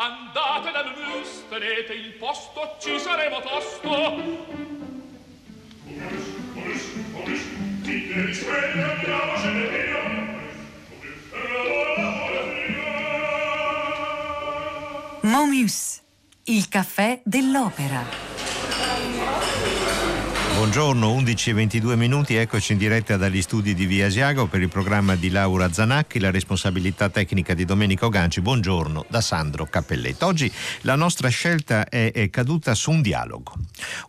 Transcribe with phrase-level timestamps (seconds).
[0.00, 3.88] Andate dal mus, tenete il posto, ci saremo tosto.
[15.22, 16.00] Momus,
[16.44, 18.27] il caffè dell'opera.
[20.58, 24.68] Buongiorno, 11 e 22 minuti, eccoci in diretta dagli studi di Via Asiago per il
[24.68, 28.40] programma di Laura Zanacchi, la responsabilità tecnica di Domenico Ganci.
[28.40, 30.26] Buongiorno da Sandro Cappelletto.
[30.26, 30.50] Oggi
[30.80, 33.52] la nostra scelta è, caduta su un dialogo,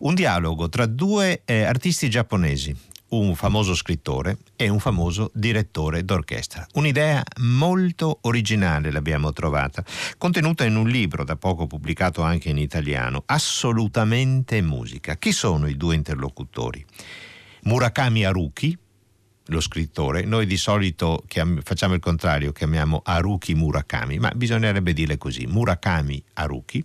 [0.00, 2.74] un dialogo tra due eh, artisti giapponesi,
[3.10, 6.66] un famoso scrittore e un famoso direttore d'orchestra.
[6.74, 9.84] Un'idea molto originale l'abbiamo trovata,
[10.18, 15.16] contenuta in un libro da poco pubblicato anche in italiano, Assolutamente musica.
[15.16, 16.84] Chi sono i due interlocutori?
[17.62, 18.76] Murakami Haruki,
[19.50, 25.18] lo scrittore, noi di solito chiam- facciamo il contrario, chiamiamo Haruki Murakami, ma bisognerebbe dire
[25.18, 26.84] così, Murakami Haruki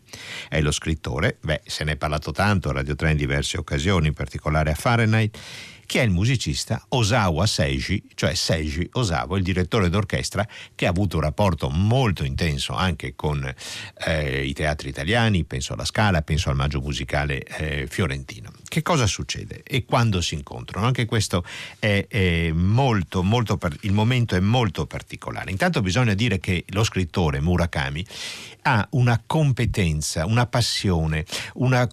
[0.49, 4.07] è lo scrittore, beh se ne è parlato tanto a Radio 3 in diverse occasioni,
[4.07, 5.37] in particolare a Fahrenheit,
[5.85, 11.17] che è il musicista Osawa Seiji, cioè Seiji Osawa, il direttore d'orchestra che ha avuto
[11.17, 13.53] un rapporto molto intenso anche con
[14.05, 18.51] eh, i teatri italiani, penso alla Scala, penso al Maggio Musicale eh, Fiorentino.
[18.67, 20.85] Che cosa succede e quando si incontrano?
[20.85, 21.43] Anche questo
[21.79, 25.51] è, è molto, molto, il momento è molto particolare.
[25.51, 28.05] Intanto bisogna dire che lo scrittore Murakami
[28.63, 31.25] ha una competenza, una passione,
[31.55, 31.87] una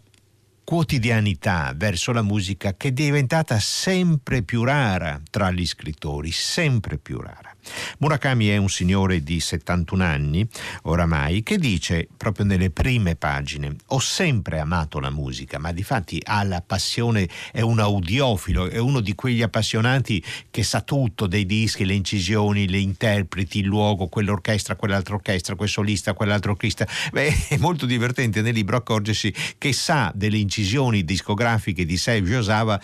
[0.73, 7.21] quotidianità verso la musica che è diventata sempre più rara tra gli scrittori, sempre più
[7.21, 7.55] rara.
[7.99, 10.49] Murakami è un signore di 71 anni
[10.85, 16.21] oramai che dice proprio nelle prime pagine ho sempre amato la musica ma di fatti
[16.25, 21.45] ha la passione, è un audiofilo, è uno di quegli appassionati che sa tutto dei
[21.47, 26.89] dischi, le incisioni, le interpreti, il luogo, quell'orchestra, quell'altra orchestra, quel solista, quell'altro orchestra.
[27.13, 30.62] Beh, è molto divertente nel libro accorgersi che sa delle incisioni
[31.05, 32.81] discografiche di Seiji Osawa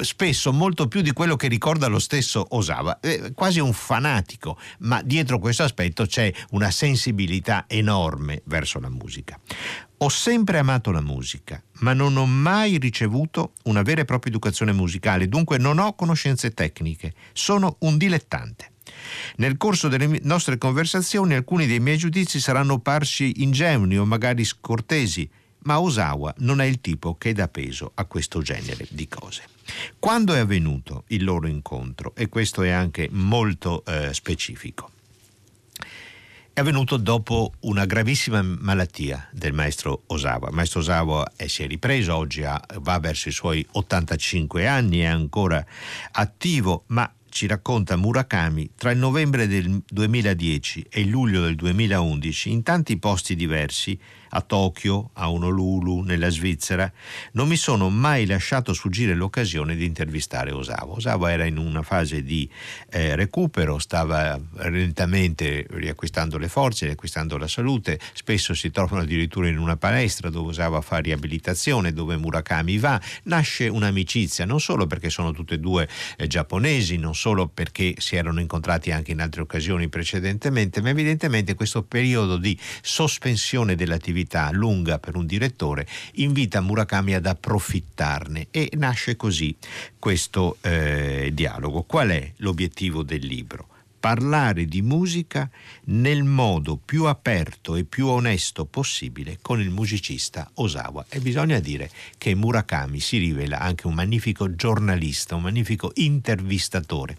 [0.00, 5.02] spesso molto più di quello che ricorda lo stesso Osawa, è quasi un fanatico, ma
[5.02, 9.38] dietro questo aspetto c'è una sensibilità enorme verso la musica.
[10.02, 14.72] Ho sempre amato la musica, ma non ho mai ricevuto una vera e propria educazione
[14.72, 18.72] musicale, dunque non ho conoscenze tecniche, sono un dilettante.
[19.36, 25.28] Nel corso delle nostre conversazioni alcuni dei miei giudizi saranno parsi ingenui o magari scortesi,
[25.62, 29.44] ma Osawa non è il tipo che dà peso a questo genere di cose.
[29.98, 32.14] Quando è avvenuto il loro incontro?
[32.14, 34.90] E questo è anche molto eh, specifico.
[36.52, 40.48] È avvenuto dopo una gravissima malattia del maestro Osawa.
[40.48, 44.98] Il maestro Osawa eh, si è ripreso, oggi ha, va verso i suoi 85 anni,
[44.98, 45.64] è ancora
[46.10, 52.50] attivo, ma ci racconta Murakami, tra il novembre del 2010 e il luglio del 2011,
[52.50, 53.98] in tanti posti diversi,
[54.30, 56.90] a Tokyo, a Honolulu, nella Svizzera,
[57.32, 60.94] non mi sono mai lasciato sfuggire l'occasione di intervistare Osawa.
[60.94, 62.48] Osawa era in una fase di
[62.90, 64.38] eh, recupero, stava
[64.68, 70.50] lentamente riacquistando le forze, riacquistando la salute, spesso si trovano addirittura in una palestra dove
[70.50, 75.88] Osawa fa riabilitazione, dove Murakami va, nasce un'amicizia, non solo perché sono tutte e due
[76.16, 81.54] eh, giapponesi, non solo perché si erano incontrati anche in altre occasioni precedentemente, ma evidentemente
[81.54, 88.70] questo periodo di sospensione dell'attività attività lunga per un direttore, invita Murakami ad approfittarne e
[88.76, 89.54] nasce così
[89.98, 91.82] questo eh, dialogo.
[91.82, 93.69] Qual è l'obiettivo del libro?
[94.00, 95.48] Parlare di musica
[95.84, 101.04] nel modo più aperto e più onesto possibile con il musicista Osawa.
[101.10, 107.18] E bisogna dire che Murakami si rivela anche un magnifico giornalista, un magnifico intervistatore.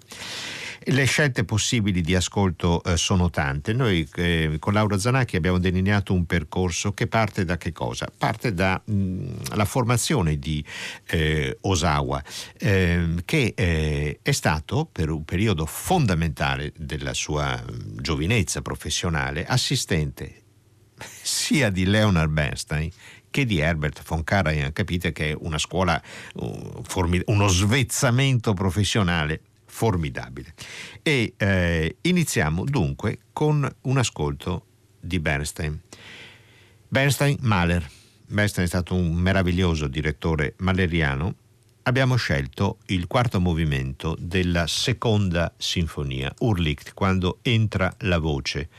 [0.83, 3.71] Le scelte possibili di ascolto eh, sono tante.
[3.71, 8.11] Noi eh, con Laura Zanacchi abbiamo delineato un percorso che parte da che cosa?
[8.17, 10.65] Parte dalla mm, formazione di
[11.05, 12.23] eh, Osawa,
[12.57, 20.41] ehm, che eh, è stato per un periodo fondamentale della sua mm, giovinezza professionale assistente
[20.97, 22.89] sia di Leonard Bernstein
[23.29, 24.73] che di Herbert von Karajan.
[24.73, 26.01] Capite che è una scuola,
[26.33, 26.83] uh,
[27.25, 29.41] uno svezzamento professionale
[29.81, 30.53] formidabile.
[31.01, 34.65] E eh, iniziamo dunque con un ascolto
[34.99, 35.81] di Bernstein.
[36.87, 37.89] Bernstein Mahler.
[38.27, 41.33] Bernstein è stato un meraviglioso direttore maleriano.
[41.81, 48.69] Abbiamo scelto il quarto movimento della seconda sinfonia, Urlicht, quando entra la voce.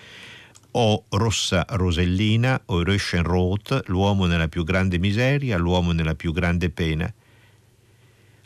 [0.71, 7.13] O rossa rosellina, o Röschenrot, l'uomo nella più grande miseria, l'uomo nella più grande pena,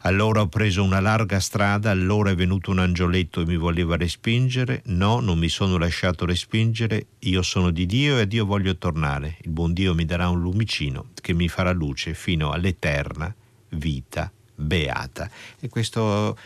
[0.07, 4.83] Allora ho preso una larga strada, allora è venuto un angioletto e mi voleva respingere.
[4.85, 7.07] No, non mi sono lasciato respingere.
[7.21, 9.39] Io sono di Dio e a Dio voglio tornare.
[9.41, 13.35] Il buon Dio mi darà un lumicino che mi farà luce fino all'eterna
[13.71, 15.29] vita beata.
[15.59, 16.39] E questo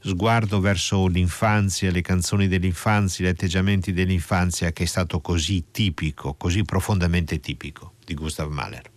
[0.00, 6.64] sguardo verso l'infanzia, le canzoni dell'infanzia, gli atteggiamenti dell'infanzia che è stato così tipico, così
[6.64, 8.93] profondamente tipico di Gustav Mahler.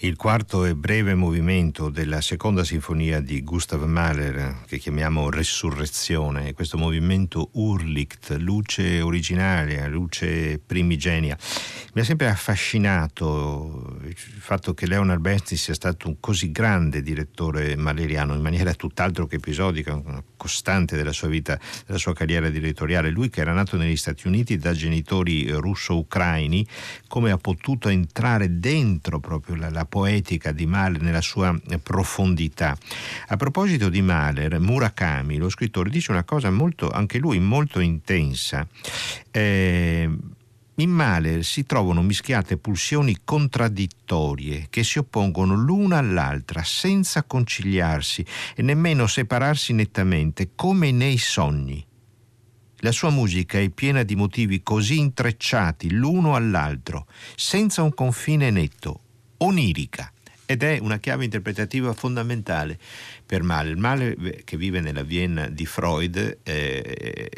[0.00, 6.78] Il quarto e breve movimento della seconda sinfonia di Gustav Mahler, che chiamiamo Resurrezione, questo
[6.78, 11.36] movimento Urlicht, luce originaria, luce primigenia,
[11.98, 17.74] mi ha sempre affascinato il fatto che Leonard Bernstein sia stato un così grande direttore
[17.74, 23.10] maleriano in maniera tutt'altro che episodica, una costante della sua vita, della sua carriera direttoriale.
[23.10, 26.64] Lui che era nato negli Stati Uniti da genitori russo-ucraini,
[27.08, 31.52] come ha potuto entrare dentro proprio la, la poetica di Mahler nella sua
[31.82, 32.78] profondità.
[33.26, 38.64] A proposito di Mahler, Murakami, lo scrittore, dice una cosa molto, anche lui molto intensa.
[39.32, 40.08] Eh,
[40.78, 48.62] in Mahler si trovano mischiate pulsioni contraddittorie che si oppongono l'una all'altra senza conciliarsi e
[48.62, 51.84] nemmeno separarsi nettamente, come nei sogni.
[52.82, 59.00] La sua musica è piena di motivi così intrecciati l'uno all'altro, senza un confine netto,
[59.38, 60.12] onirica
[60.46, 62.78] ed è una chiave interpretativa fondamentale
[63.26, 63.76] per Mahler.
[63.76, 67.30] Mahler che vive nella Vienna di Freud eh,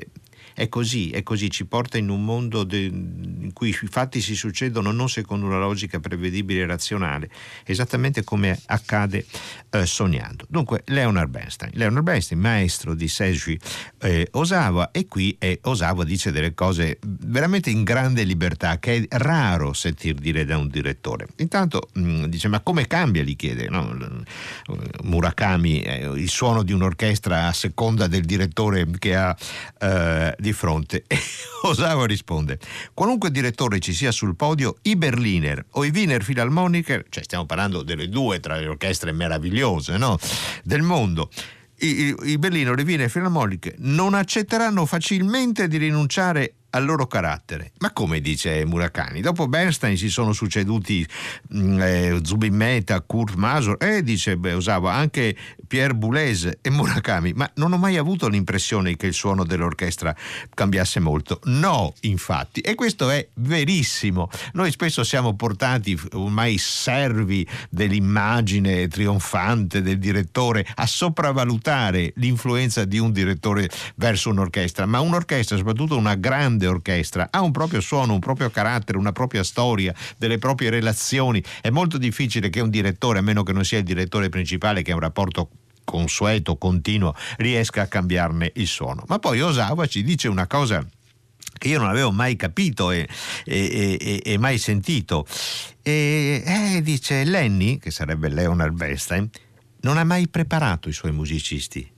[0.60, 4.34] è così, è così, ci porta in un mondo de, in cui i fatti si
[4.34, 7.30] succedono non secondo una logica prevedibile e razionale,
[7.64, 9.24] esattamente come accade
[9.70, 10.44] eh, sognando.
[10.50, 11.70] Dunque, Leonard Bernstein.
[11.76, 13.58] Leonard Bernstein, maestro di Seiji
[14.02, 19.16] eh, Osawa, e qui eh, Osawa dice delle cose veramente in grande libertà, che è
[19.16, 21.28] raro sentir dire da un direttore.
[21.36, 23.22] Intanto mh, mm, dice, ma come cambia?
[23.22, 23.96] gli chiede no?
[25.04, 29.34] Murakami, eh, il suono di un'orchestra a seconda del direttore che ha
[29.78, 31.04] eh, di fronte.
[31.11, 31.19] E
[31.62, 32.59] Osawa risponde:
[32.95, 37.83] Qualunque direttore ci sia sul podio, i Berliner o i Wiener Philharmoniker, cioè stiamo parlando
[37.83, 40.19] delle due tra le orchestre meravigliose no?
[40.64, 41.30] del mondo.
[41.83, 47.06] I, i, i Berliner o i Wiener Philharmoniker non accetteranno facilmente di rinunciare al loro
[47.06, 47.72] carattere.
[47.78, 49.20] Ma come dice Murakami?
[49.20, 51.06] Dopo Bernstein si sono succeduti
[51.54, 55.36] mm, eh, Zubin Mehta, Kurt Masur e dice beh, Osawa anche
[55.66, 60.14] Pierre Boulez e Murakami, ma non ho mai avuto l'impressione che il suono dell'orchestra
[60.54, 61.40] cambiasse molto.
[61.44, 64.28] No, infatti, e questo è verissimo.
[64.52, 73.12] Noi spesso siamo portati ormai servi dell'immagine trionfante del direttore a sopravvalutare l'influenza di un
[73.12, 78.18] direttore verso un'orchestra, ma un'orchestra, soprattutto una grande grande orchestra, ha un proprio suono, un
[78.20, 81.42] proprio carattere, una propria storia, delle proprie relazioni.
[81.60, 84.92] È molto difficile che un direttore, a meno che non sia il direttore principale, che
[84.92, 85.48] ha un rapporto
[85.84, 89.04] consueto, continuo, riesca a cambiarne il suono.
[89.08, 90.86] Ma poi Osawa ci dice una cosa
[91.58, 93.08] che io non avevo mai capito e,
[93.44, 95.26] e, e, e mai sentito.
[95.82, 99.28] E eh, dice Lenny, che sarebbe Leonard Bernstein,
[99.82, 101.90] non ha mai preparato i suoi musicisti.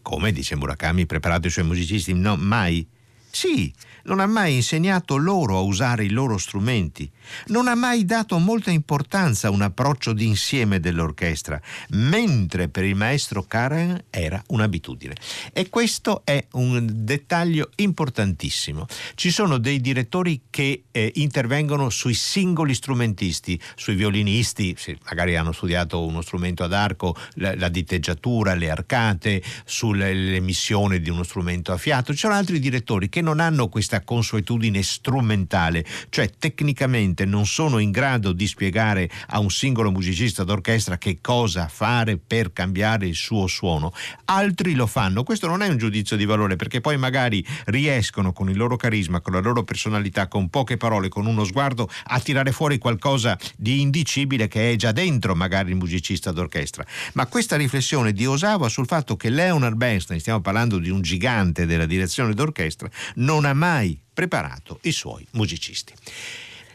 [0.00, 2.12] Come dice Murakami, preparato i suoi musicisti?
[2.12, 2.86] No, mai.
[3.32, 3.72] Sì,
[4.04, 7.10] non ha mai insegnato loro a usare i loro strumenti,
[7.46, 13.42] non ha mai dato molta importanza a un approccio d'insieme dell'orchestra, mentre per il maestro
[13.42, 15.14] Karen era un'abitudine.
[15.52, 18.86] E questo è un dettaglio importantissimo.
[19.14, 26.04] Ci sono dei direttori che eh, intervengono sui singoli strumentisti, sui violinisti, magari hanno studiato
[26.04, 32.12] uno strumento ad arco, la, la diteggiatura, le arcate, sull'emissione di uno strumento a fiato.
[32.12, 37.78] Ci sono altri direttori che non hanno questa questa consuetudine strumentale, cioè tecnicamente non sono
[37.78, 43.14] in grado di spiegare a un singolo musicista d'orchestra che cosa fare per cambiare il
[43.14, 43.92] suo suono.
[44.26, 48.48] Altri lo fanno, questo non è un giudizio di valore perché poi magari riescono con
[48.48, 52.52] il loro carisma, con la loro personalità, con poche parole, con uno sguardo a tirare
[52.52, 56.86] fuori qualcosa di indicibile che è già dentro magari il musicista d'orchestra.
[57.12, 61.66] Ma questa riflessione di Osawa sul fatto che Leonard Bernstein, stiamo parlando di un gigante
[61.66, 65.92] della direzione d'orchestra, non ha mai mai preparato i suoi musicisti.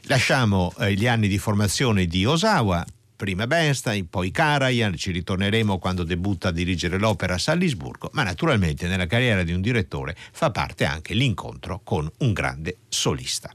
[0.04, 2.86] Lasciamo eh, gli anni di formazione di Osawa
[3.18, 8.88] prima Bernstein, poi Karajan, ci ritorneremo quando debutta a dirigere l'opera a Salisburgo, ma naturalmente
[8.88, 13.52] nella carriera di un direttore fa parte anche l'incontro con un grande solista.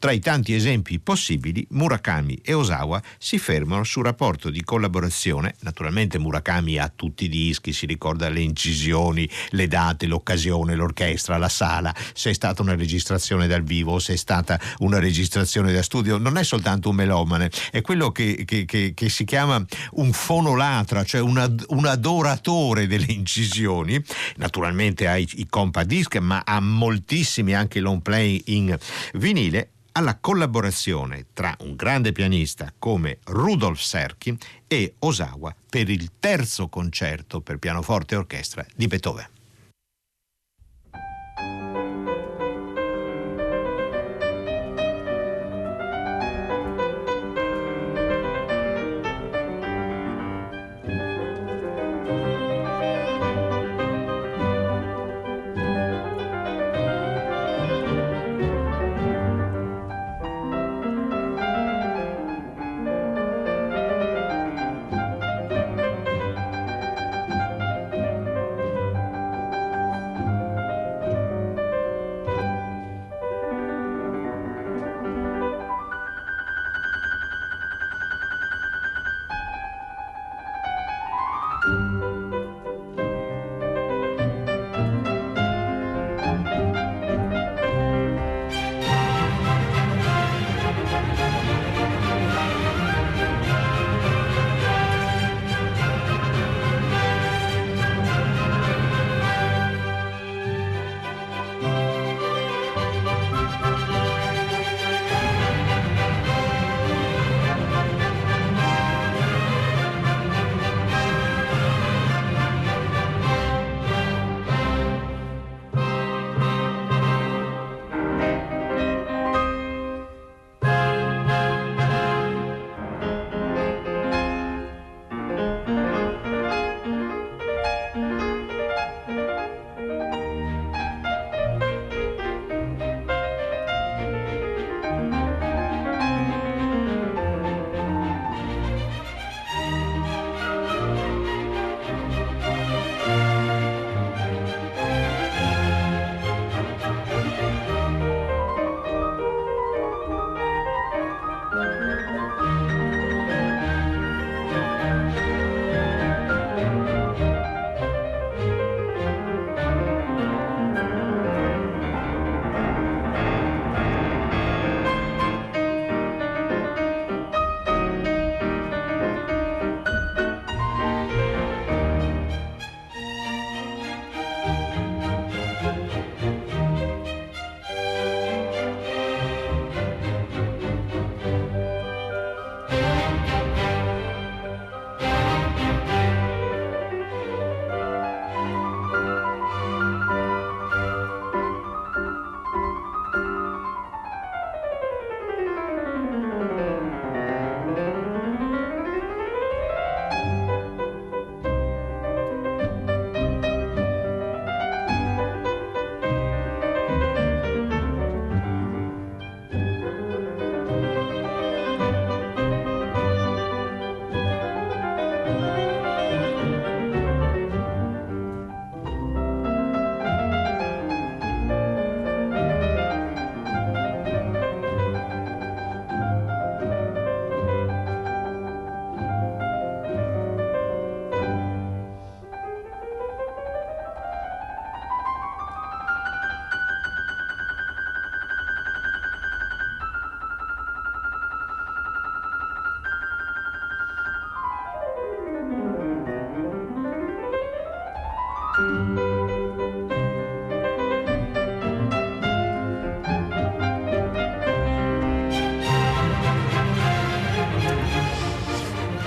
[0.00, 6.18] Tra i tanti esempi possibili, Murakami e Osawa si fermano sul rapporto di collaborazione, naturalmente
[6.18, 11.94] Murakami ha tutti i dischi, si ricorda le incisioni, le date, l'occasione, l'orchestra, la sala,
[12.14, 16.36] se è stata una registrazione dal vivo, se è stata una registrazione da studio, non
[16.36, 21.20] è soltanto un melomane, è quello che, che, che che si chiama un fonolatra, cioè
[21.20, 24.02] un, ad, un adoratore delle incisioni,
[24.36, 28.76] naturalmente ha i, i compact disc, ma ha moltissimi anche long play in
[29.14, 36.68] vinile, alla collaborazione tra un grande pianista come Rudolf Serkin e Osawa per il terzo
[36.68, 39.33] concerto per pianoforte e orchestra di Beethoven.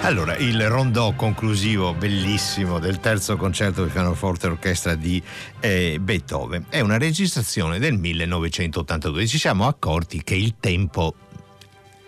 [0.08, 5.22] Allora, il rondò conclusivo bellissimo del terzo concerto di pianoforte orchestra di
[5.60, 9.28] eh, Beethoven è una registrazione del 1982.
[9.28, 11.14] Ci siamo accorti che il tempo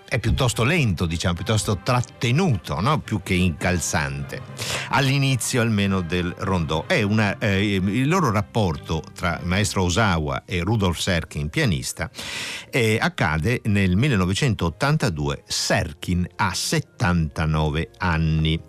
[0.09, 2.99] è piuttosto lento, diciamo, piuttosto trattenuto, no?
[2.99, 4.41] più che incalzante.
[4.89, 6.83] All'inizio almeno del rondò.
[7.03, 12.09] Una, eh, il loro rapporto tra maestro Osawa e Rudolf Serkin, pianista,
[12.71, 15.43] eh, accade nel 1982.
[15.45, 18.59] Serkin ha 79 anni.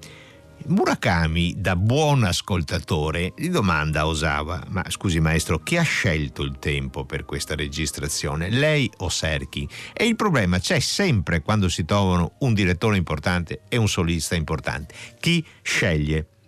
[0.66, 6.58] Murakami, da buon ascoltatore, gli domanda a Osawa: Ma scusi, maestro, chi ha scelto il
[6.58, 8.50] tempo per questa registrazione?
[8.50, 9.68] Lei o Serki?
[9.92, 14.94] E il problema c'è sempre quando si trovano un direttore importante e un solista importante.
[15.18, 16.26] Chi sceglie?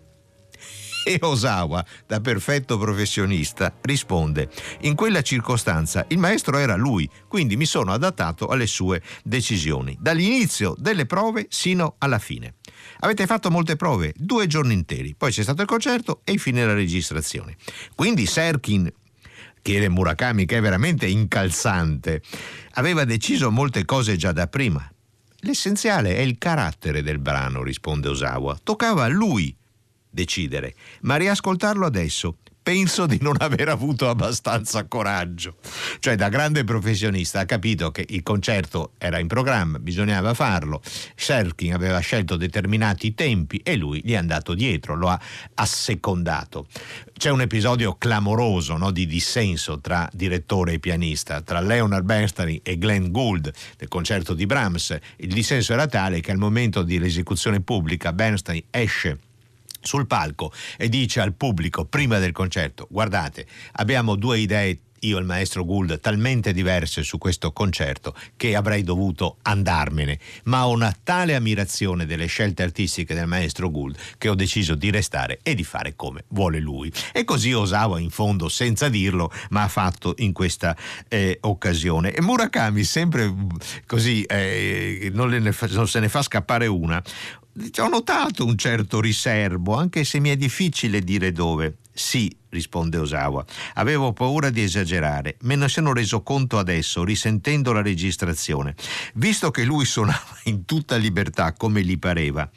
[1.04, 4.48] E Osawa, da perfetto professionista, risponde:
[4.82, 10.76] In quella circostanza il maestro era lui, quindi mi sono adattato alle sue decisioni, dall'inizio
[10.78, 12.54] delle prove sino alla fine.
[13.04, 16.72] Avete fatto molte prove, due giorni interi, poi c'è stato il concerto e infine la
[16.72, 17.56] registrazione.
[17.96, 18.88] Quindi Serkin,
[19.60, 22.22] chiede Murakami, che è veramente incalzante,
[22.74, 24.88] aveva deciso molte cose già da prima.
[25.40, 28.60] L'essenziale è il carattere del brano, risponde Osawa.
[28.62, 29.52] Toccava a lui
[30.08, 35.56] decidere, ma riascoltarlo adesso penso di non aver avuto abbastanza coraggio.
[35.98, 40.80] Cioè, da grande professionista ha capito che il concerto era in programma, bisognava farlo.
[41.14, 45.20] Serkin aveva scelto determinati tempi e lui gli è andato dietro, lo ha
[45.54, 46.66] assecondato.
[47.12, 52.78] C'è un episodio clamoroso no, di dissenso tra direttore e pianista, tra Leonard Bernstein e
[52.78, 54.96] Glenn Gould del concerto di Brahms.
[55.16, 59.18] Il dissenso era tale che al momento dell'esecuzione pubblica Bernstein esce
[59.82, 65.20] sul palco e dice al pubblico prima del concerto guardate abbiamo due idee io e
[65.20, 70.94] il maestro Gould talmente diverse su questo concerto che avrei dovuto andarmene, ma ho una
[71.02, 75.64] tale ammirazione delle scelte artistiche del maestro Gould che ho deciso di restare e di
[75.64, 76.92] fare come vuole lui.
[77.12, 80.76] E così osavo in fondo senza dirlo, ma ha fatto in questa
[81.08, 82.12] eh, occasione.
[82.12, 83.32] E Murakami sempre
[83.86, 87.02] così eh, non, fa, non se ne fa scappare una,
[87.78, 91.76] ho notato un certo riservo, anche se mi è difficile dire dove.
[91.94, 97.82] Sì, risponde Osawa, avevo paura di esagerare, me ne sono reso conto adesso, risentendo la
[97.82, 98.74] registrazione.
[99.14, 102.48] Visto che lui suonava in tutta libertà come gli pareva,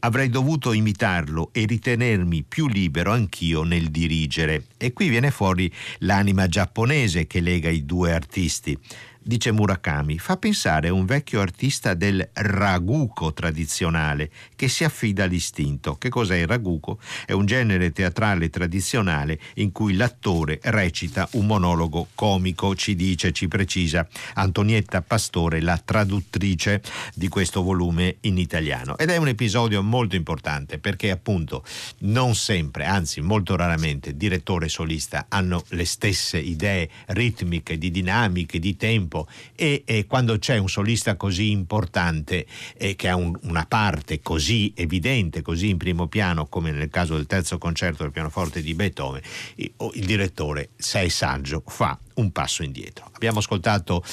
[0.00, 4.66] avrei dovuto imitarlo e ritenermi più libero anch'io nel dirigere.
[4.76, 8.78] E qui viene fuori l'anima giapponese che lega i due artisti
[9.22, 15.96] dice Murakami, fa pensare a un vecchio artista del raguco tradizionale che si affida all'istinto.
[15.96, 16.98] Che cos'è il raguco?
[17.24, 23.48] È un genere teatrale tradizionale in cui l'attore recita un monologo comico, ci dice, ci
[23.48, 26.82] precisa Antonietta Pastore, la traduttrice
[27.14, 28.98] di questo volume in italiano.
[28.98, 31.64] Ed è un episodio molto importante perché appunto
[31.98, 38.58] non sempre, anzi molto raramente, direttore e solista hanno le stesse idee ritmiche, di dinamiche,
[38.58, 39.26] di tempo tempo.
[39.54, 42.46] E, e quando c'è un solista così importante
[42.78, 47.14] eh, che ha un, una parte così evidente, così in primo piano come nel caso
[47.14, 49.20] del terzo concerto del pianoforte di Beethoven,
[49.56, 53.08] il, il direttore, se è saggio, fa un passo indietro.
[53.12, 54.04] Abbiamo ascoltato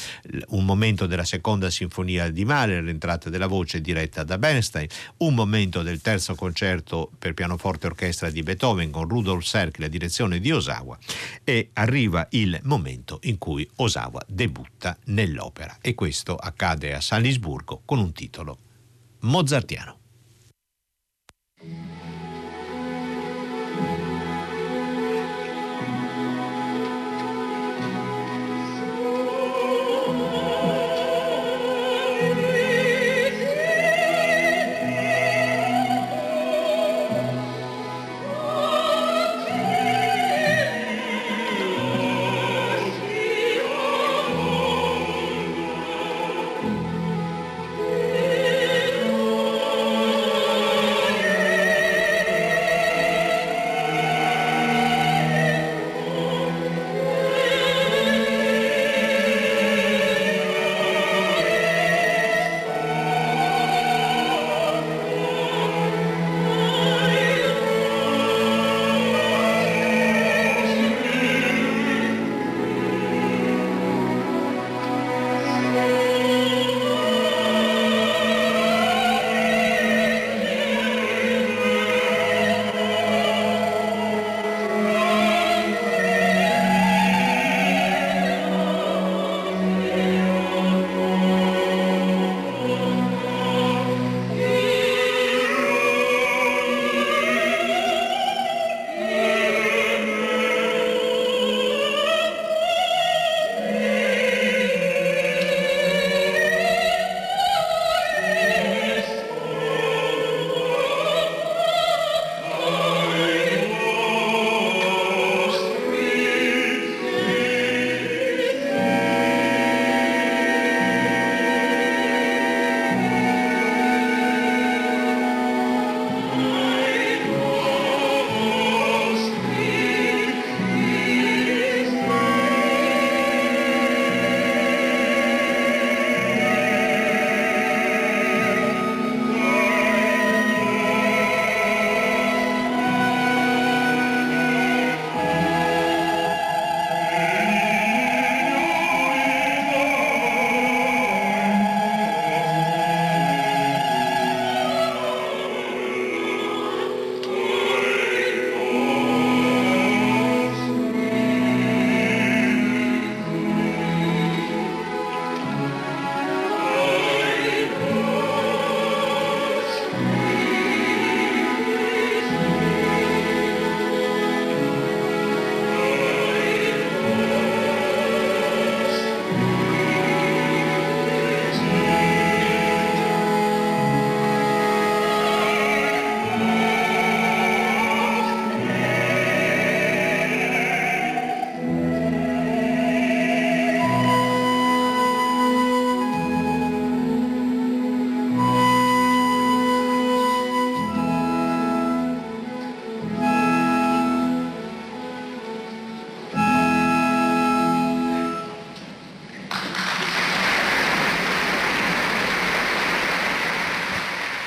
[0.49, 5.81] un momento della seconda sinfonia di Mahler, l'entrata della voce diretta da Bernstein, un momento
[5.81, 10.51] del terzo concerto per pianoforte e orchestra di Beethoven con Rudolf Serk, la direzione di
[10.51, 10.97] Osawa,
[11.43, 17.99] e arriva il momento in cui Osawa debutta nell'opera e questo accade a Salisburgo con
[17.99, 18.57] un titolo
[19.21, 19.97] mozartiano.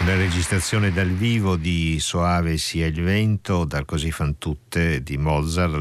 [0.02, 5.72] Una registrazione dal vivo di Soave sia il vento, dal Così fan tutte di Mozart,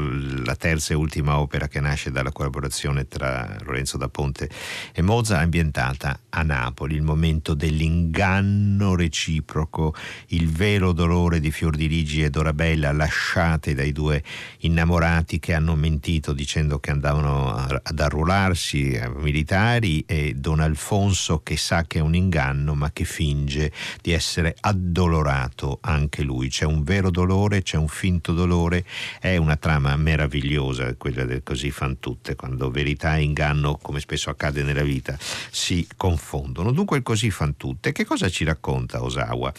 [0.46, 4.48] la terza e ultima opera che nasce dalla collaborazione tra Lorenzo da Ponte
[4.92, 9.92] e Mozart, ambientata a Napoli, il momento dell'inganno reciproco,
[10.28, 14.22] il vero dolore di Fiordiligi e Dorabella lasciate dai due
[14.58, 21.56] innamorati che hanno mentito dicendo che andavano ad arruolarsi a militari e Don Alfonso che
[21.56, 26.48] sa che è un inganno ma che finge di essere addolorato anche lui.
[26.48, 28.84] C'è un vero dolore, c'è un finto dolore,
[29.20, 34.30] è una trama meravigliosa, quella del così fan tutte, quando verità e inganno, come spesso
[34.30, 36.72] accade nella vita, si confondono.
[36.72, 37.92] Dunque il così fan tutte.
[37.92, 39.52] Che cosa ci racconta Osawa?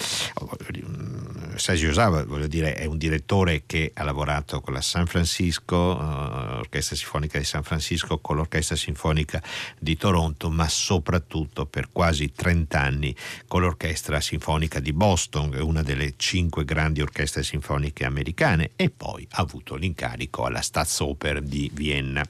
[1.55, 6.57] Sergio Osawa, voglio dire, è un direttore che ha lavorato con la San Francisco, uh,
[6.59, 9.41] Orchestra Sinfonica di San Francisco, con l'Orchestra Sinfonica
[9.79, 13.15] di Toronto, ma soprattutto per quasi 30 anni
[13.47, 19.25] con l'Orchestra Sinfonica Sinfonica di Boston, una delle cinque grandi orchestre sinfoniche americane, e poi
[19.31, 22.21] ha avuto l'incarico alla Staatsoper di Vienna.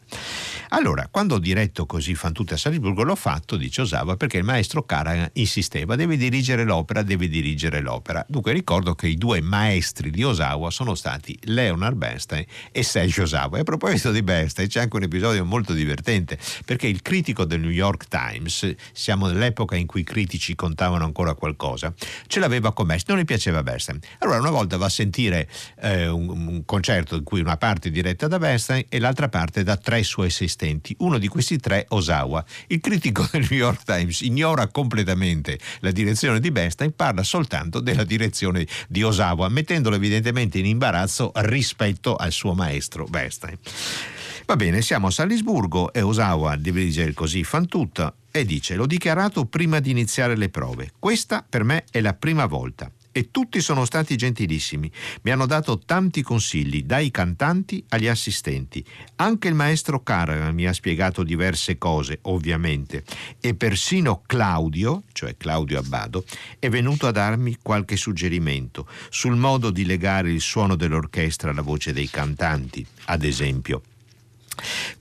[0.70, 4.44] Allora, quando ho diretto così fan tutte a Salisburgo, l'ho fatto, dice Osawa, perché il
[4.44, 8.24] maestro Karajan insisteva, deve dirigere l'opera, deve dirigere l'opera.
[8.30, 13.58] Dunque ricordo che i due maestri di Osawa sono stati Leonard Bernstein e Sergio Osawa.
[13.58, 17.62] E a proposito di Bernstein, c'è anche un episodio molto divertente, perché il critico del
[17.62, 21.92] New York Times, siamo nell'epoca in cui i critici contavano ancora qualcosa,
[22.28, 24.00] ce l'aveva commesso, non gli piaceva Bernstein.
[24.20, 25.48] Allora una volta va a sentire
[25.82, 29.64] eh, un, un, concerto in cui una parte è diretta da Bernstein e l'altra parte
[29.64, 32.44] da tre suoi assistenti, uno di questi tre Osawa.
[32.68, 38.04] Il critico del New York Times ignora completamente la direzione di Bernstein, parla soltanto della
[38.04, 43.58] direzione di Osawa, mettendolo evidentemente in imbarazzo rispetto al suo maestro Bernstein.
[44.46, 48.86] Va bene, siamo a Salisburgo e Osawa deve dirigere così fan tutta e dice l'ho
[48.86, 50.92] dichiarato prima di iniziare le prove.
[51.00, 54.92] Questa per me è la prima volta e tutti sono stati gentilissimi.
[55.22, 58.84] Mi hanno dato tanti consigli, dai cantanti agli assistenti.
[59.18, 63.04] Anche il maestro Caravan mi ha spiegato diverse cose, ovviamente,
[63.40, 66.26] e persino Claudio, cioè Claudio Abbado,
[66.60, 71.94] è venuto a darmi qualche suggerimento sul modo di legare il suono dell'orchestra alla voce
[71.94, 73.84] dei cantanti, ad esempio.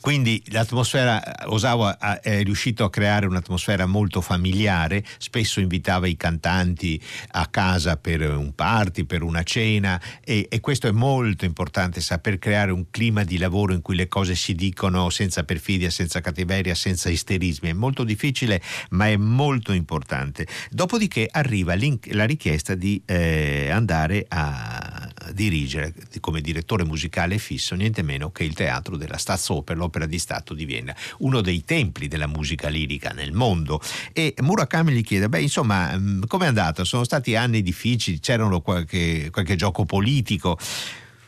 [0.00, 7.00] Quindi l'atmosfera, Osawa è riuscito a creare un'atmosfera molto familiare, spesso invitava i cantanti
[7.32, 12.38] a casa per un party, per una cena e, e, questo è molto importante, saper
[12.38, 16.74] creare un clima di lavoro in cui le cose si dicono senza perfidia, senza cattiveria,
[16.74, 17.70] senza isterismi.
[17.70, 18.60] È molto difficile
[18.90, 20.46] ma è molto importante.
[20.70, 28.30] Dopodiché arriva la richiesta di eh, andare a dirigere come direttore musicale fisso niente meno
[28.30, 32.68] che il teatro della Staatsoper, l'opera di Stato di Vienna, uno dei templi della musica
[32.68, 33.80] lirica nel mondo.
[34.12, 36.84] E Murakami gli chiede, beh insomma, mm, com'è andata?
[36.84, 40.56] Sono stati anni difficili, c'erano qualche, qualche gioco politico.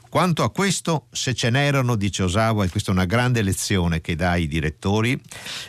[0.08, 4.14] Quanto a questo, se ce n'erano, dice Osawa, e questa è una grande lezione che
[4.14, 5.20] dà ai direttori,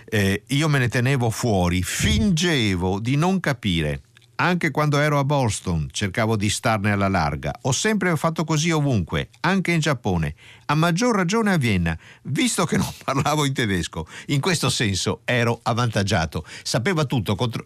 [0.08, 4.02] eh, io me ne tenevo fuori, fingevo di non capire
[4.36, 7.54] anche quando ero a Boston cercavo di starne alla larga.
[7.62, 10.36] Ho sempre fatto così ovunque, anche in Giappone.
[10.66, 14.08] A maggior ragione a Vienna, visto che non parlavo in tedesco.
[14.28, 16.46] In questo senso ero avvantaggiato.
[16.64, 17.66] Sapeva tutto contro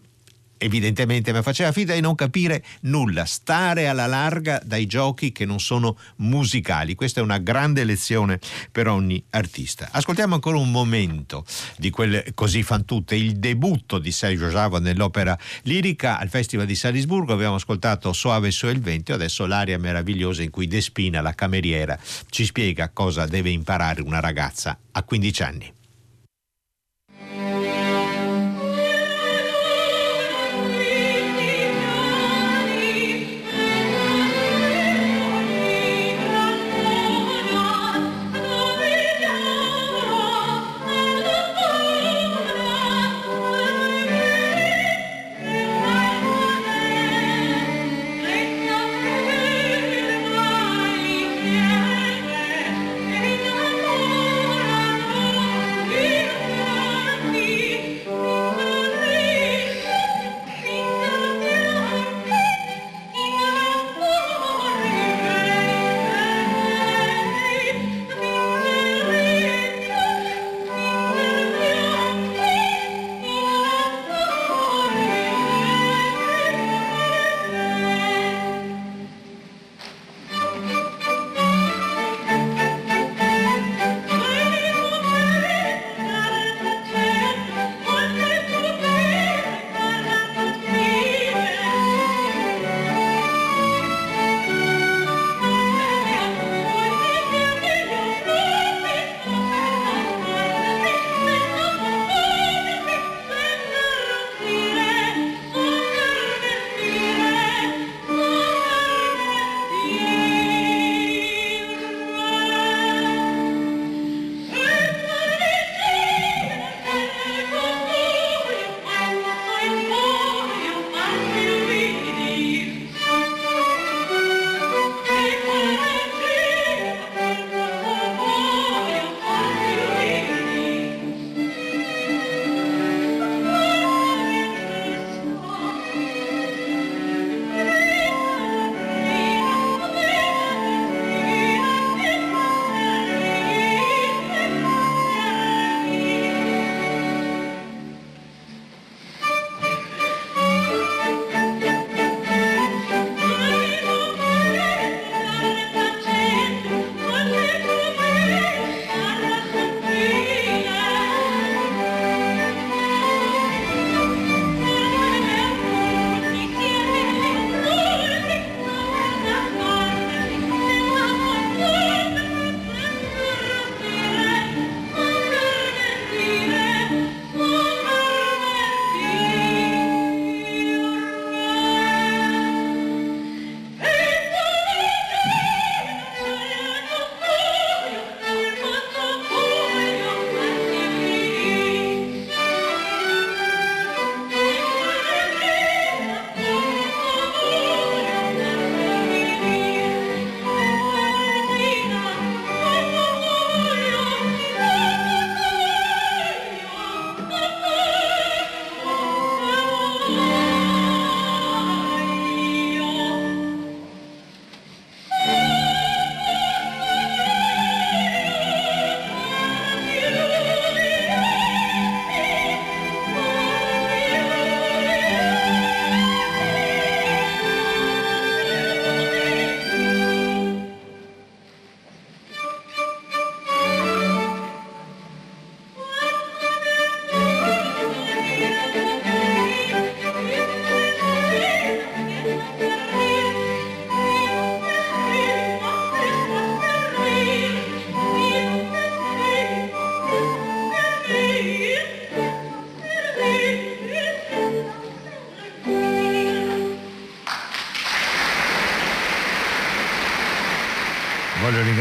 [0.60, 5.58] evidentemente mi faceva finta di non capire nulla, stare alla larga dai giochi che non
[5.58, 6.94] sono musicali.
[6.94, 8.38] Questa è una grande lezione
[8.70, 9.88] per ogni artista.
[9.90, 11.44] Ascoltiamo ancora un momento
[11.76, 16.74] di quelle così fan tutte, il debutto di Sergio Java nell'opera lirica al Festival di
[16.74, 17.32] Salisburgo.
[17.32, 22.44] Abbiamo ascoltato Soave su il vento, adesso l'aria meravigliosa in cui Despina, la cameriera, ci
[22.44, 25.72] spiega cosa deve imparare una ragazza a 15 anni.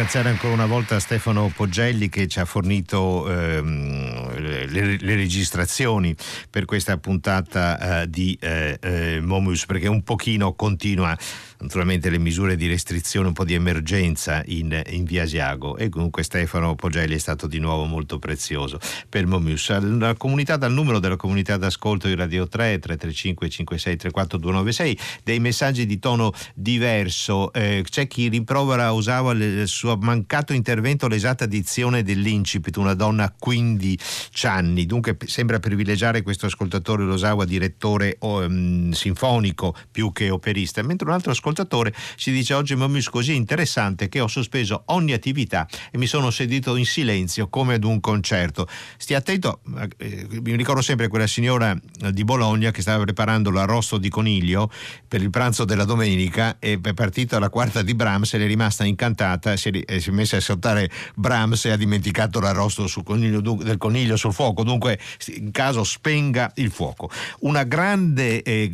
[0.10, 6.16] Ringraziare ancora una volta Stefano Poggelli che ci ha fornito ehm, le, le, registrazioni
[6.50, 11.16] per questa puntata eh, di eh, eh, Momus perché un pochino continua
[11.60, 16.24] naturalmente le misure di restrizione, un po' di emergenza in, in via Asiago e comunque
[16.24, 19.78] Stefano Pogelli è stato di nuovo molto prezioso per Momus.
[19.98, 25.40] La comunità, dal numero della comunità d'ascolto di Radio 3 335 56 34 296 dei
[25.40, 27.52] messaggi di tono diverso.
[27.52, 33.34] Eh, c'è chi rimprovera Osawa il suo mancato intervento l'esatta dizione dell'incipit, una donna a
[33.38, 41.08] 15 anni, dunque sembra privilegiare questo ascoltatore Osawa direttore um, sinfonico più che operista, mentre
[41.08, 45.14] un altro ascoltatore ascoltatore ci dice oggi un Momus così interessante che ho sospeso ogni
[45.14, 48.68] attività e mi sono seduto in silenzio come ad un concerto.
[48.98, 49.62] Stia attento,
[49.98, 54.72] eh, mi ricordo sempre quella signora eh, di Bologna che stava preparando l'arrosto di coniglio
[55.08, 58.84] per il pranzo della domenica e è partita la quarta di Brahms e è rimasta
[58.84, 64.16] incantata, si è, è messa a saltare Brahms e ha dimenticato l'arrosto coniglio, del coniglio
[64.16, 65.00] sul fuoco, dunque
[65.36, 67.10] in caso spenga il fuoco.
[67.40, 68.72] Una grande eh,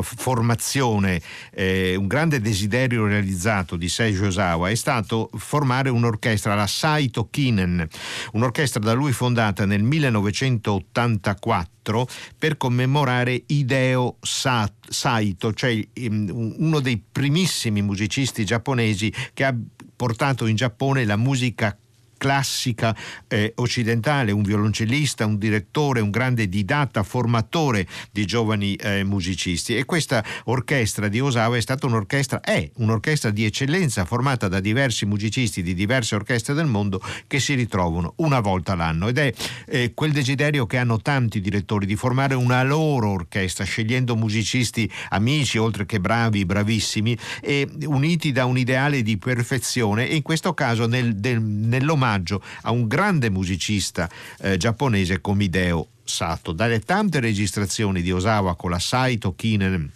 [0.00, 1.20] formazione,
[1.52, 7.86] eh, un grande desiderio realizzato di Seiji Osawa è stato formare un'orchestra, la Saito Kinen,
[8.32, 17.80] un'orchestra da lui fondata nel 1984 per commemorare Hideo Saito, cioè ehm, uno dei primissimi
[17.82, 19.54] musicisti giapponesi che ha
[19.94, 21.78] portato in Giappone la musica
[22.18, 22.94] classica
[23.28, 29.76] eh, occidentale, un violoncellista, un direttore, un grande didatta, formatore di giovani eh, musicisti.
[29.76, 35.06] E questa orchestra di Osawa è stata un'orchestra, è un'orchestra di eccellenza formata da diversi
[35.06, 39.32] musicisti di diverse orchestre del mondo che si ritrovano una volta l'anno ed è
[39.66, 45.58] eh, quel desiderio che hanno tanti direttori di formare una loro orchestra scegliendo musicisti amici
[45.58, 50.08] oltre che bravi, bravissimi e uniti da un ideale di perfezione.
[50.08, 54.08] E in questo caso nel, del, nell'omaggio omaggio a un grande musicista
[54.40, 56.52] eh, giapponese come Hideo Sato.
[56.52, 59.90] Dalle tante registrazioni di Osawa con la Saito Kinen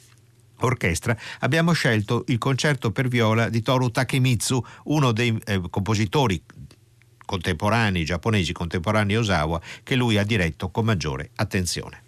[0.60, 6.40] orchestra abbiamo scelto il concerto per viola di Toru Takemitsu, uno dei eh, compositori
[7.24, 12.02] contemporanei giapponesi contemporanei Osawa che lui ha diretto con maggiore attenzione.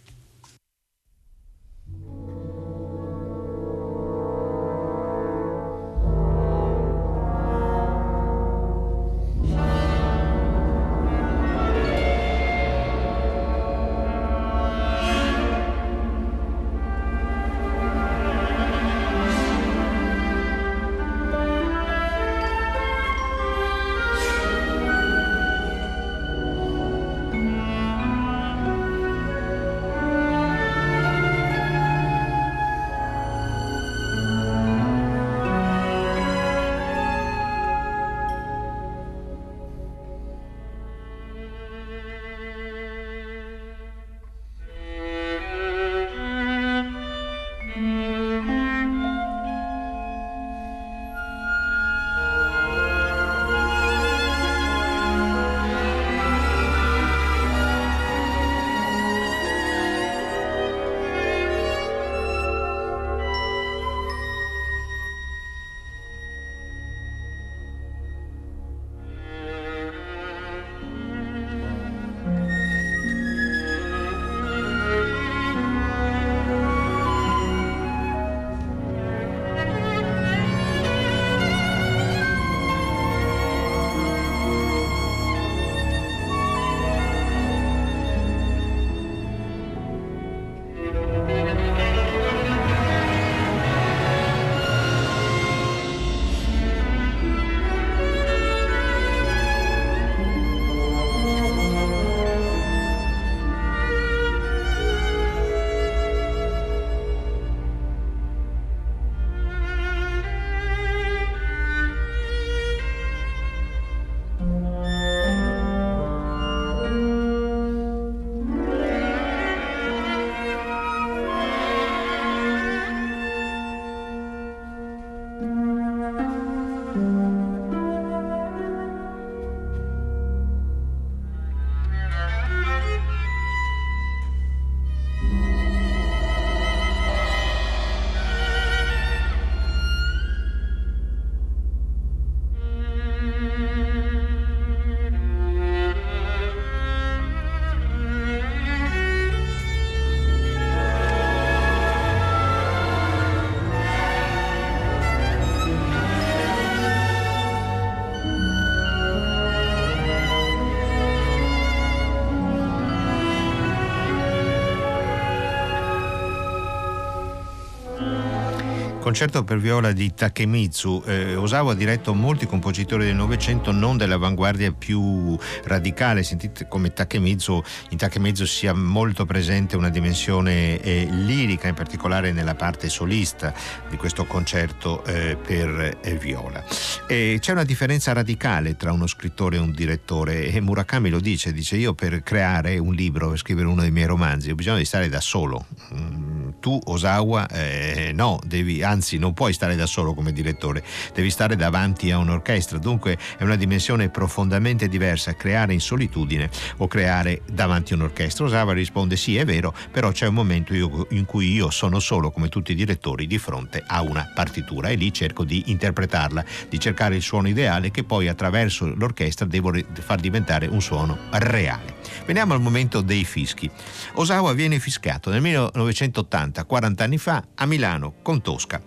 [169.04, 171.02] Concerto per viola di Takemitsu.
[171.04, 176.22] Eh, Osawa ha diretto molti compositori del Novecento, non dell'avanguardia più radicale.
[176.22, 182.54] Sentite come Takemitsu, in Takemitsu sia molto presente una dimensione eh, lirica, in particolare nella
[182.54, 183.52] parte solista
[183.90, 186.64] di questo concerto eh, per eh, viola.
[187.06, 191.76] c'è una differenza radicale tra uno scrittore e un direttore e Murakami lo dice, dice
[191.76, 195.10] io per creare un libro, per scrivere uno dei miei romanzi ho bisogno di stare
[195.10, 195.66] da solo.
[195.92, 196.33] Mm,
[196.64, 201.56] tu Osawa eh, no, devi anzi non puoi stare da solo come direttore, devi stare
[201.56, 206.48] davanti a un'orchestra, dunque è una dimensione profondamente diversa creare in solitudine
[206.78, 208.46] o creare davanti a un'orchestra.
[208.46, 210.72] Osawa risponde sì, è vero, però c'è un momento
[211.10, 214.94] in cui io sono solo come tutti i direttori di fronte a una partitura e
[214.94, 220.18] lì cerco di interpretarla, di cercare il suono ideale che poi attraverso l'orchestra devo far
[220.18, 221.94] diventare un suono reale.
[222.24, 223.70] Veniamo al momento dei fischi.
[224.14, 228.80] Osawa viene fischiato nel 1980, 40 anni fa, a Milano con Tosca.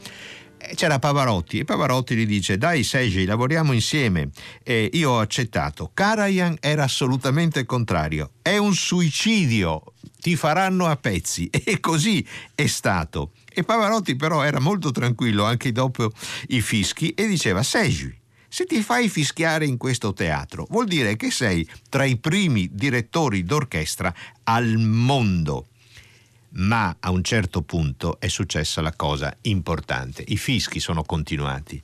[0.75, 4.29] C'era Pavarotti e Pavarotti gli dice dai Seiji lavoriamo insieme.
[4.63, 5.91] E io ho accettato.
[5.93, 8.31] Karajan era assolutamente contrario.
[8.41, 9.83] È un suicidio.
[10.19, 11.49] Ti faranno a pezzi.
[11.67, 13.31] E così è stato.
[13.53, 16.11] E Pavarotti però era molto tranquillo anche dopo
[16.47, 21.31] i fischi e diceva Seiji se ti fai fischiare in questo teatro vuol dire che
[21.31, 24.13] sei tra i primi direttori d'orchestra
[24.43, 25.67] al mondo
[26.51, 30.23] ma a un certo punto è successa la cosa importante.
[30.27, 31.81] I fischi sono continuati,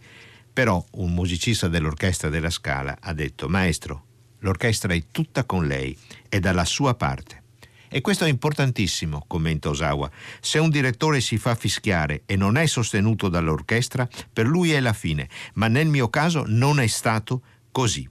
[0.52, 4.06] però un musicista dell'orchestra della Scala ha detto Maestro,
[4.40, 5.98] l'orchestra è tutta con lei,
[6.30, 7.42] è dalla sua parte.
[7.90, 10.10] E questo è importantissimo, commenta Osawa.
[10.42, 14.94] Se un direttore si fa fischiare e non è sostenuto dall'orchestra, per lui è la
[14.94, 18.10] fine, ma nel mio caso non è stato così.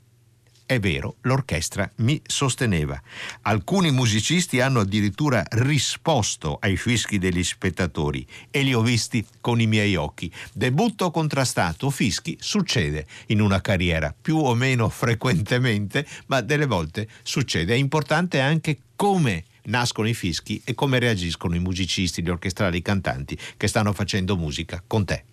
[0.64, 3.00] È vero, l'orchestra mi sosteneva.
[3.42, 9.66] Alcuni musicisti hanno addirittura risposto ai fischi degli spettatori e li ho visti con i
[9.66, 10.32] miei occhi.
[10.52, 17.74] Debutto contrastato, fischi, succede in una carriera, più o meno frequentemente, ma delle volte succede.
[17.74, 22.82] È importante anche come nascono i fischi e come reagiscono i musicisti, gli orchestrali, i
[22.82, 25.24] cantanti che stanno facendo musica con te.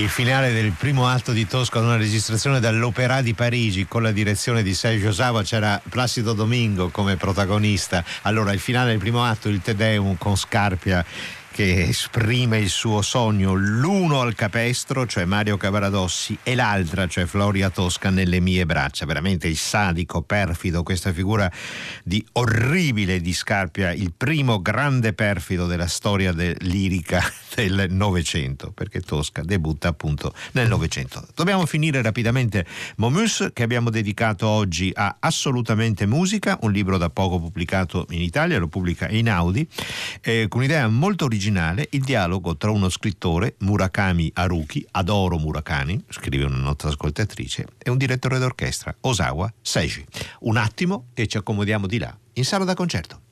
[0.00, 4.62] Il finale del primo atto di Tosca, una registrazione dall'Opéra di Parigi con la direzione
[4.62, 8.02] di Sergio Osawa, c'era Placido Domingo come protagonista.
[8.22, 11.04] Allora, il finale del primo atto, il Te Deum con Scarpia
[11.60, 17.68] che esprime il suo sogno, l'uno al capestro, cioè Mario Cavaradossi, e l'altra, cioè Floria
[17.68, 19.04] Tosca, nelle mie braccia.
[19.04, 21.52] Veramente il sadico, perfido, questa figura
[22.02, 27.22] di orribile di Scarpia, il primo grande perfido della storia de- lirica
[27.54, 31.26] del Novecento, perché Tosca debutta appunto nel Novecento.
[31.34, 32.64] Dobbiamo finire rapidamente
[32.96, 38.58] Momus, che abbiamo dedicato oggi a Assolutamente Musica, un libro da poco pubblicato in Italia,
[38.58, 39.68] lo pubblica Inaudi,
[40.22, 46.04] eh, con un'idea molto originale originale il dialogo tra uno scrittore, Murakami Haruki, adoro Murakami,
[46.08, 50.04] scrive una nota ascoltatrice, e un direttore d'orchestra, Osawa Seiji.
[50.40, 53.29] Un attimo e ci accomodiamo di là, in sala da concerto.